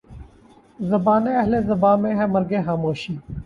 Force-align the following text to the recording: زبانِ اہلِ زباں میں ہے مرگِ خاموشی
زبانِ 0.79 1.25
اہلِ 1.35 1.53
زباں 1.69 1.95
میں 2.01 2.13
ہے 2.15 2.25
مرگِ 2.33 2.51
خاموشی 2.65 3.13